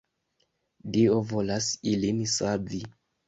[0.95, 2.81] Dio volas ilin savi.